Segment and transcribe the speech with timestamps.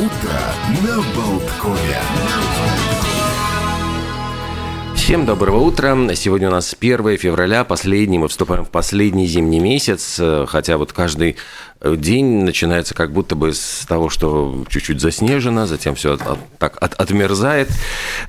[0.00, 0.40] Утро
[0.82, 1.98] на Болткове.
[4.94, 5.94] Всем доброго утра.
[6.14, 11.36] Сегодня у нас 1 февраля, последний, мы вступаем в последний зимний месяц, хотя вот каждый
[11.82, 16.76] день начинается как будто бы с того, что чуть-чуть заснежено, затем все от, от, так
[16.80, 17.70] от, отмерзает.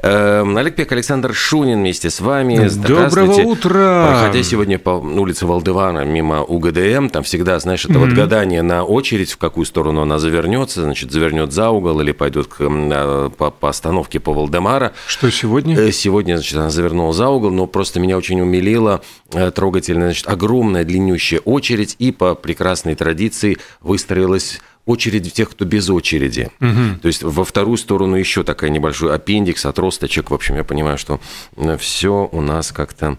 [0.01, 2.69] Э, Олег Пек, Александр Шунин вместе с вами.
[2.69, 4.07] Доброго утра!
[4.07, 7.99] Проходя сегодня по улице Валдывана мимо УГДМ, там всегда, знаешь, это mm-hmm.
[7.99, 12.47] вот гадание на очередь, в какую сторону она завернется, значит, завернет за угол или пойдет
[12.47, 14.93] к, по, по остановке по Валдемара.
[15.07, 15.77] Что сегодня?
[15.77, 19.01] Э, сегодня, значит, она завернула за угол, но просто меня очень умилило
[19.33, 25.65] э, трогательно, значит, огромная длиннющая очередь и по прекрасной традиции позиции выстроилась очередь тех, кто
[25.65, 26.49] без очереди.
[26.59, 27.01] Угу.
[27.01, 30.31] То есть во вторую сторону еще такая небольшой аппендикс, отросточек.
[30.31, 31.19] В общем, я понимаю, что
[31.55, 33.17] э, все у нас как-то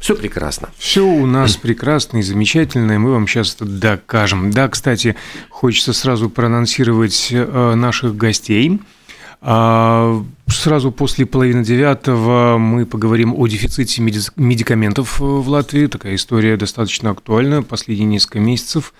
[0.00, 0.70] все прекрасно.
[0.78, 4.50] Все у нас прекрасно и замечательно, и мы вам сейчас это докажем.
[4.50, 5.16] Да, кстати,
[5.50, 8.80] хочется сразу проанонсировать э, наших гостей.
[9.48, 15.86] А, сразу после половины девятого мы поговорим о дефиците медикаментов в Латвии.
[15.86, 17.62] Такая история достаточно актуальна.
[17.62, 18.92] Последние несколько месяцев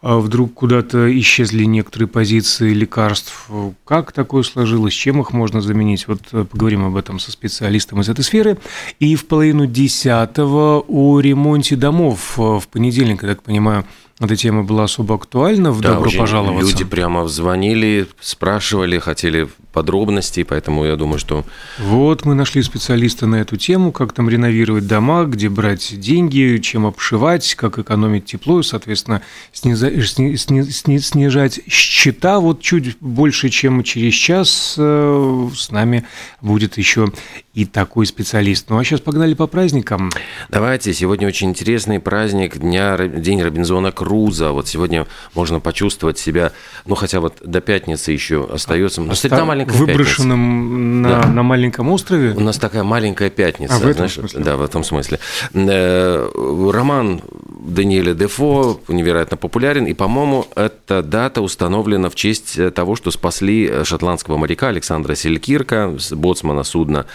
[0.00, 3.48] а, вдруг куда-то исчезли некоторые позиции лекарств.
[3.84, 4.92] Как такое сложилось?
[4.92, 6.08] Чем их можно заменить?
[6.08, 8.58] Вот э, поговорим об этом со специалистом из этой сферы.
[8.98, 12.36] И в половину десятого о ремонте домов.
[12.36, 13.84] В понедельник, я так понимаю,
[14.24, 16.66] эта тема была особо актуальна в да, «Добро пожаловать».
[16.66, 21.44] Люди прямо звонили, спрашивали, хотели подробностей, поэтому я думаю, что...
[21.78, 26.86] Вот, мы нашли специалиста на эту тему, как там реновировать дома, где брать деньги, чем
[26.86, 32.38] обшивать, как экономить тепло, и, соответственно, снижать, снижать счета.
[32.38, 36.04] Вот чуть больше, чем через час э, с нами
[36.40, 37.10] будет еще
[37.54, 38.68] и такой специалист.
[38.70, 40.10] Ну, а сейчас погнали по праздникам.
[40.50, 44.11] Давайте, сегодня очень интересный праздник, дня, День Робинзона Круза.
[44.52, 46.52] Вот сегодня можно почувствовать себя,
[46.86, 49.00] ну, хотя вот до пятницы еще остается.
[49.00, 49.44] Но Оста...
[49.44, 51.26] маленькая Выброшенным на, да.
[51.28, 52.32] на маленьком острове?
[52.32, 53.74] У нас такая маленькая пятница.
[53.74, 54.40] А, в этом знаешь, смысле?
[54.44, 55.18] Да, в этом смысле.
[55.54, 56.28] Э,
[56.72, 57.22] роман
[57.64, 64.36] Даниэля Дефо невероятно популярен, и, по-моему, эта дата установлена в честь того, что спасли шотландского
[64.36, 67.06] моряка Александра Селькирка, боцмана судна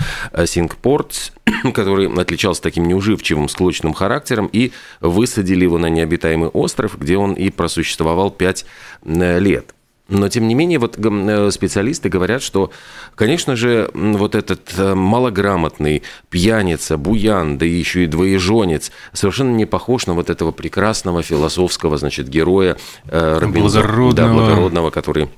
[0.46, 1.34] Сингпорт,
[1.74, 4.72] который отличался таким неуживчивым, склочным характером, и
[5.02, 8.66] высадили его на необитаемый остров, где он и просуществовал пять
[9.04, 9.74] э, лет.
[10.10, 12.72] Но, тем не менее, вот э, специалисты говорят, что,
[13.16, 20.08] конечно же, вот этот э, малограмотный пьяница, буян, да еще и двоеженец совершенно не похож
[20.08, 22.78] на вот этого прекрасного философского, значит, героя
[23.10, 25.30] Робинзона, да, благородного, который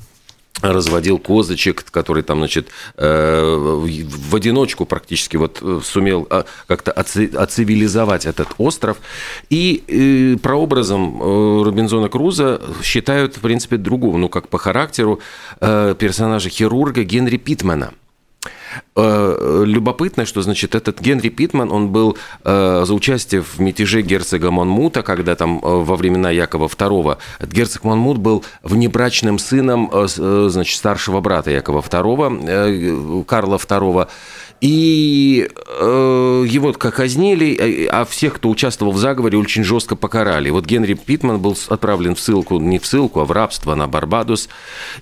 [0.62, 3.78] разводил козочек, который там, значит, э,
[4.30, 8.98] в одиночку практически вот э, сумел а, как-то оцивилизовать этот остров.
[9.50, 11.22] И э, прообразом
[11.64, 15.20] Робинзона Круза считают, в принципе, другого, ну, как по характеру
[15.60, 17.94] персонажа хирурга Генри Питмана–
[18.96, 25.02] любопытно, что, значит, этот Генри Питман, он был э, за участие в мятеже герцога Монмута,
[25.04, 31.52] когда там э, во времена Якова II герцог Монмут был внебрачным сыном, значит, старшего брата
[31.52, 34.08] Якова II, Карла II.
[34.62, 40.50] И э, его как казнили, э, а всех, кто участвовал в заговоре, очень жестко покарали.
[40.50, 44.50] Вот Генри Питман был отправлен в ссылку, не в ссылку, а в рабство на Барбадос,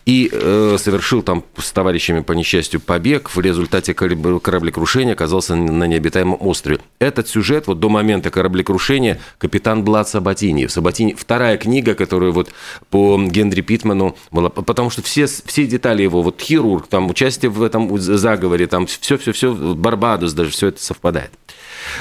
[0.06, 3.30] и э, совершил там с товарищами по несчастью побег.
[3.30, 6.80] В результате кораблекрушения оказался на необитаемом острове.
[7.00, 10.68] Этот сюжет вот до момента кораблекрушения капитан Блад Сабатини.
[10.68, 12.50] Сабатини вторая книга, которую вот
[12.92, 17.64] по Генри Питману была, потому что все, все детали его, вот хирург, там участие в
[17.64, 21.32] этом заговоре, там все-все-все все, Барбадос даже, все это совпадает.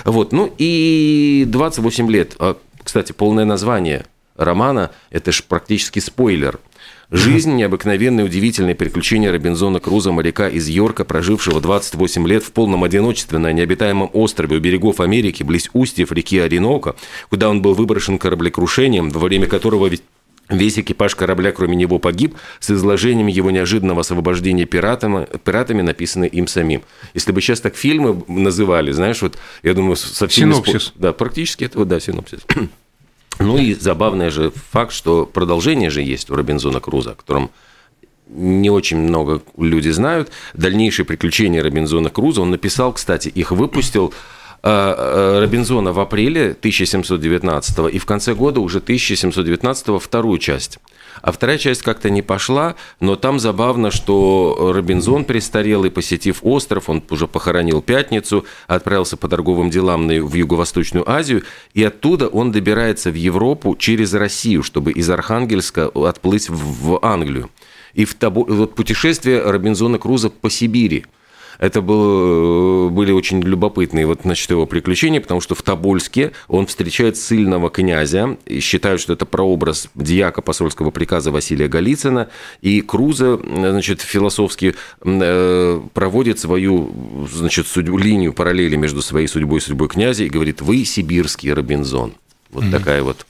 [0.05, 2.37] Вот, ну и 28 лет.
[2.39, 6.59] А, кстати, полное название романа– это же практически спойлер.
[7.11, 13.39] Жизнь, необыкновенные, удивительные приключения Робинзона Круза, моряка из Йорка, прожившего 28 лет в полном одиночестве
[13.39, 16.97] на необитаемом острове у берегов Америки, близ устьев реки Оренока,
[17.31, 20.03] куда он был выброшен кораблекрушением, во время которого ведь
[20.49, 26.47] Весь экипаж корабля, кроме него, погиб с изложением его неожиданного освобождения пиратами, пиратами написанное им
[26.47, 26.83] самим.
[27.15, 30.53] Если бы сейчас так фильмы называли, знаешь, вот, я думаю, совсем...
[30.53, 30.83] Синопсис.
[30.85, 31.03] Спор...
[31.03, 32.41] Да, практически это, вот, да, синопсис.
[33.39, 37.51] Ну и забавный же факт, что продолжение же есть у Робинзона Круза, о котором
[38.29, 40.31] не очень много люди знают.
[40.55, 44.15] Дальнейшие приключения Робинзона Круза он написал, кстати, их выпустил
[44.67, 50.81] Робинзона в апреле 1719 и в конце года уже 1719 вторую часть.
[51.23, 57.03] А вторая часть как-то не пошла, но там забавно, что Робинзон престарелый, посетив остров, он
[57.11, 63.15] уже похоронил пятницу, отправился по торговым делам в Юго-Восточную Азию, и оттуда он добирается в
[63.15, 67.51] Европу через Россию, чтобы из Архангельска отплыть в Англию.
[67.95, 68.41] И в табо...
[68.41, 71.07] вот путешествие Робинзона Круза по Сибири–
[71.59, 76.67] это был, э, были очень любопытные вот, значит, его приключения, потому что в Тобольске он
[76.67, 82.29] встречает сильного князя, и считают, что это прообраз дьяка посольского приказа Василия Голицына,
[82.61, 89.63] и Круза, значит, философски э, проводит свою, значит, судьбу, линию параллели между своей судьбой и
[89.63, 92.15] судьбой князя и говорит, вы сибирский Робинзон.
[92.51, 92.71] Вот mm-hmm.
[92.71, 93.27] такая вот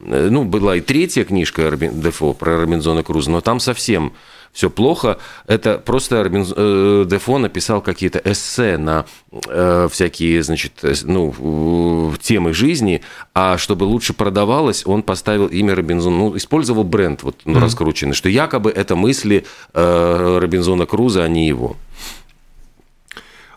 [0.00, 4.12] э, ну, была и третья книжка Дефо про Робинзона Круза, но там совсем
[4.52, 5.18] все плохо.
[5.46, 6.52] Это просто Робинз...
[6.54, 9.06] Э, Дефо написал какие-то эссе на
[9.48, 10.72] э, всякие, значит,
[11.04, 13.02] ну, темы жизни,
[13.34, 17.60] а чтобы лучше продавалось, он поставил имя Робинзона, ну, использовал бренд вот, ну, mm-hmm.
[17.60, 21.76] раскрученный, что якобы это мысли э, Робинзона Круза, а не его.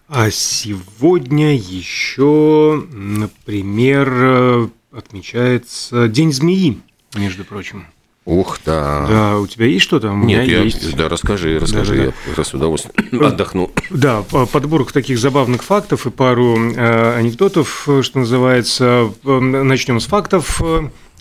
[0.07, 6.79] А сегодня еще, например, э, отмечается День змеи,
[7.15, 7.87] между прочим.
[8.25, 9.05] Ух, да.
[9.07, 10.11] Да, у тебя есть что-то?
[10.11, 10.95] У меня Нет, я, есть.
[10.95, 12.33] Да, расскажи, расскажи, да, да, да.
[12.37, 13.71] я с удовольствием отдохну.
[13.91, 19.11] Да, подборка таких забавных фактов и пару э, анекдотов, что называется.
[19.23, 20.59] Начнем с фактов.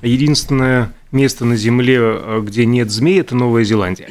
[0.01, 4.09] Единственное место на Земле, где нет змей, это Новая Зеландия.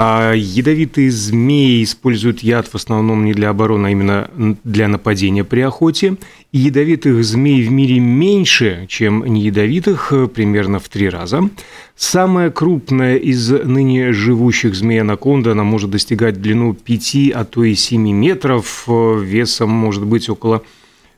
[0.00, 4.30] А ядовитые змеи используют яд в основном не для обороны, а именно
[4.62, 6.16] для нападения при охоте.
[6.52, 11.50] И ядовитых змей в мире меньше, чем неядовитых, примерно в три раза.
[11.96, 17.74] Самая крупная из ныне живущих змей анаконда, она может достигать длину 5, а то и
[17.74, 20.62] 7 метров, весом может быть около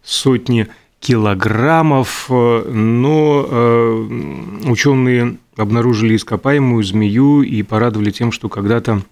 [0.02, 0.68] сотни
[1.00, 4.08] килограммов, но э,
[4.64, 9.02] ученые обнаружили ископаемую змею и порадовали тем, что когда-то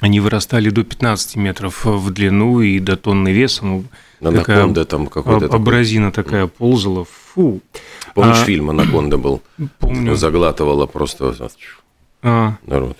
[0.00, 3.88] они вырастали до 15 метров в длину и до тонны весом.
[4.20, 6.24] Анаконда там какой-то Абразина такой.
[6.24, 7.04] такая ползала.
[7.04, 7.60] Фу.
[8.14, 9.42] Помнишь, а, фильм «Анаконда» был?
[9.78, 10.16] Помню.
[10.16, 11.34] Заглатывала просто
[12.22, 12.98] а, народ.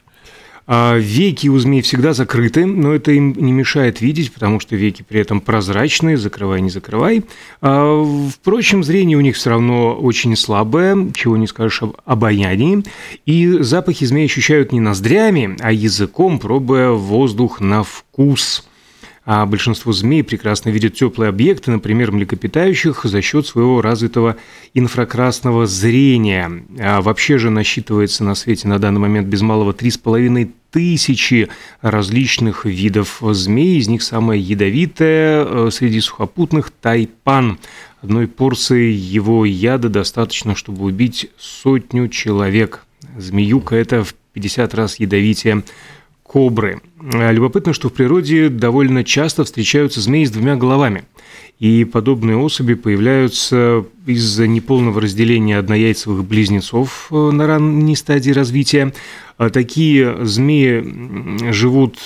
[0.71, 5.03] А веки у змей всегда закрыты, но это им не мешает видеть, потому что веки
[5.03, 7.25] при этом прозрачные, закрывай, не закрывай.
[7.63, 12.85] А, впрочем, зрение у них все равно очень слабое, чего не скажешь об обаянии.
[13.25, 18.69] И запахи змей ощущают не ноздрями, а языком, пробуя воздух на вкус–
[19.31, 24.37] а большинство змей прекрасно видят теплые объекты, например, млекопитающих, за счет своего развитого
[24.73, 26.65] инфракрасного зрения.
[26.79, 31.51] А вообще же насчитывается на свете на данный момент без малого 3,5 тысячи
[31.83, 33.77] различных видов змей.
[33.77, 37.59] Из них самая ядовитая э, среди сухопутных– тайпан.
[38.01, 42.87] Одной порции его яда достаточно, чтобы убить сотню человек.
[43.19, 45.65] Змеюка– это в 50 раз ядовитее
[46.29, 46.81] кобры.
[47.15, 51.05] А любопытно, что в природе довольно часто встречаются змеи с двумя головами.
[51.59, 58.93] И подобные особи появляются из-за неполного разделения однояйцевых близнецов э, на ранней стадии развития.
[59.39, 61.99] А такие змеи живут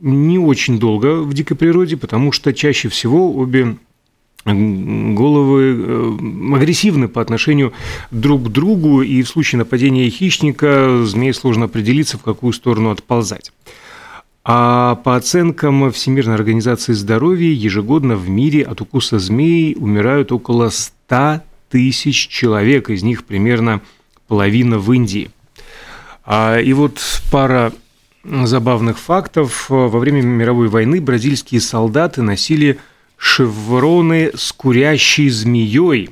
[0.00, 3.76] не очень долго в дикой природе, потому что чаще всего обе
[4.44, 7.72] головы э, агрессивны по отношению
[8.10, 13.52] друг к другу, и в случае нападения хищника змее сложно определиться, в какую сторону отползать.
[14.42, 21.42] А по оценкам Всемирной организации здоровья, ежегодно в мире от укуса змей умирают около 100
[21.68, 23.82] тысяч человек, из них примерно
[24.26, 25.30] половина в Индии.
[26.24, 26.98] А, и вот
[27.30, 27.72] пара
[28.24, 29.66] забавных фактов.
[29.68, 32.78] Во время мировой войны бразильские солдаты носили
[33.20, 36.08] шевроны с курящей змеей,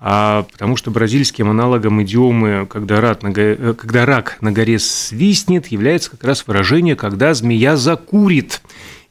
[0.00, 4.78] а потому что бразильским аналогом идиомы «когда рак, на горе, э, «когда рак на горе
[4.78, 8.62] свистнет» является как раз выражение «когда змея закурит».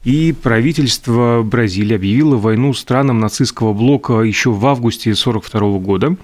[0.02, 6.16] И правительство Бразилии объявило войну странам нацистского блока еще в августе 1942 года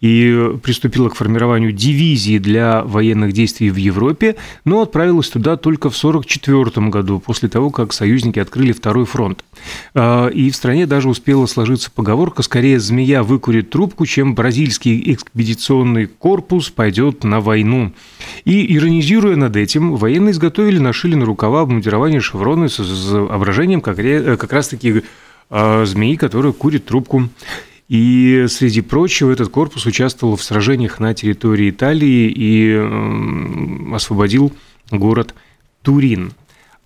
[0.00, 5.98] и приступила к формированию дивизии для военных действий в Европе, но отправилась туда только в
[5.98, 9.44] 1944 году, после того, как союзники открыли второй фронт.
[9.94, 16.06] А, и в стране даже успела сложиться поговорка «скорее змея выкурит трубку, чем бразильский экспедиционный
[16.06, 17.92] корпус пойдет на войну».
[18.44, 24.52] И, иронизируя над этим, военные изготовили, нашили на рукава обмундирование шевроны с изображением как, как
[24.52, 25.02] раз-таки
[25.50, 27.28] а, змеи, которая курит трубку.
[27.90, 34.52] И, среди прочего, этот корпус участвовал в сражениях на территории Италии и освободил
[34.92, 35.34] город
[35.82, 36.30] Турин.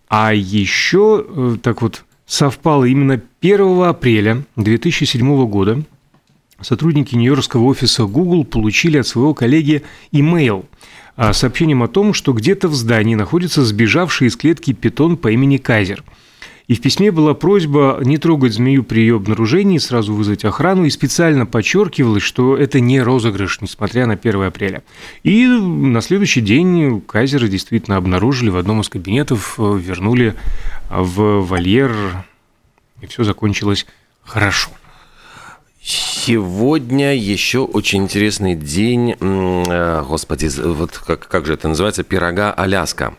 [0.09, 5.83] А еще, э, так вот, совпало именно 1 апреля 2007 года
[6.63, 10.65] сотрудники нью-йоркского офиса Google получили от своего коллеги имейл
[11.19, 15.59] с сообщением о том, что где-то в здании находится сбежавший из клетки питон по имени
[15.59, 16.03] Кайзер–
[16.67, 20.91] И в письме была просьба не трогать змею при ее обнаружении, сразу вызвать охрану, и
[20.91, 24.83] специально подчеркивалось, что это не розыгрыш, несмотря на 1 апреля.
[25.25, 30.35] И на следующий день кайзера действительно обнаружили в одном из кабинетов, вернули
[30.89, 32.25] в вольер,
[33.03, 33.87] и все закончилось
[34.23, 34.71] хорошо.
[35.83, 43.15] Сегодня еще очень интересный день, э, господи, вот как, как же это называется, пирога Аляска.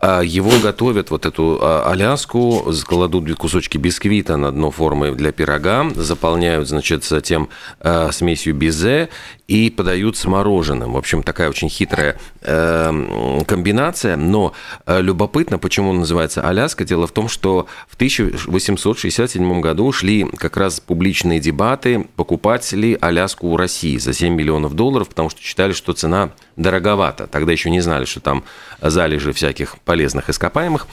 [0.00, 5.90] А, его готовят, вот эту а, аляску, кладут кусочки бисквита на дно формы для пирога,
[5.94, 7.48] заполняют, значит, затем
[7.80, 9.08] а, смесью бизе
[9.48, 10.92] и подают с мороженым.
[10.92, 14.52] В общем, такая очень хитрая э, комбинация, но
[14.86, 16.84] любопытно, почему он называется Аляска.
[16.84, 23.48] Дело в том, что в 1867 году шли как раз публичные дебаты, покупать ли Аляску
[23.48, 27.26] у России за 7 миллионов долларов, потому что считали, что цена дороговата.
[27.26, 28.44] Тогда еще не знали, что там
[28.82, 30.86] залежи всяких полезных ископаемых.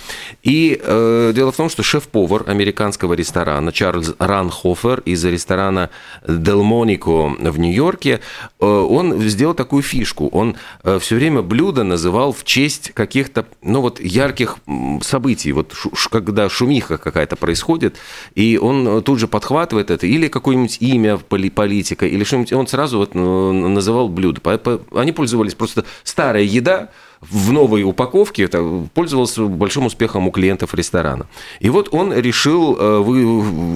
[0.43, 5.89] И э, дело в том, что шеф-повар американского ресторана Чарльз Ранхофер из ресторана
[6.23, 8.21] Monico в Нью-Йорке,
[8.59, 10.29] э, он сделал такую фишку.
[10.29, 14.57] Он э, все время блюдо называл в честь каких-то, ну вот, ярких
[15.01, 15.51] событий.
[15.51, 17.95] Вот ш, когда шумиха какая-то происходит,
[18.35, 23.15] и он тут же подхватывает это, или какое-нибудь имя политика, или что-нибудь, он сразу вот
[23.15, 24.41] называл блюдо.
[24.93, 26.89] Они пользовались просто старая еда,
[27.21, 31.27] в новой упаковке это пользовался большим успехом у клиентов ресторана.
[31.59, 32.83] И вот он решил э,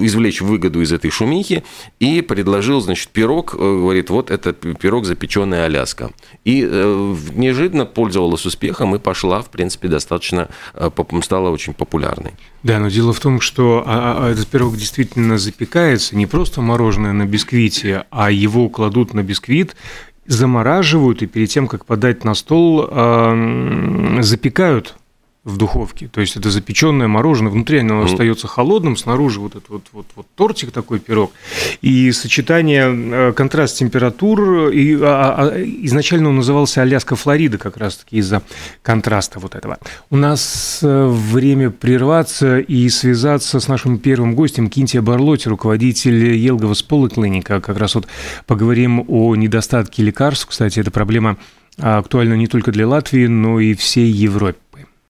[0.03, 1.63] извлечь выгоду из этой шумихи
[1.99, 6.11] и предложил, значит, пирог, э, говорит, вот это пирог запеченная Аляска.
[6.45, 10.49] И э, неожиданно пользовалась успехом и пошла, в принципе, достаточно,
[11.21, 12.33] стала очень популярной.
[12.61, 16.61] Да, но дело в том, что а, а, а, этот пирог действительно запекается не просто
[16.61, 19.75] мороженое на бисквите, а его кладут на бисквит
[20.29, 22.87] замораживают и перед тем, как подать на стол,
[24.21, 24.95] запекают
[25.45, 26.09] в духовке.
[26.09, 28.05] То есть это запеченное мороженое, внутри оно mm.
[28.05, 31.31] остается холодным, снаружи вот этот вот, вот, вот тортик такой пирог.
[31.81, 37.77] И сочетание, э, контраст температур, и, а, а, а, изначально он назывался Аляска Флорида как
[37.77, 38.43] раз-таки из-за
[38.81, 39.77] контраста вот этого.
[40.09, 46.73] У нас э, время прерваться и связаться с нашим первым гостем Кинтия Барлоти, руководитель Елгова
[46.73, 47.61] Сполоклиника.
[47.61, 48.07] Как раз вот
[48.45, 50.47] поговорим о недостатке лекарств.
[50.47, 51.37] Кстати, эта проблема
[51.77, 54.59] актуальна не только для Латвии, но и всей Европе.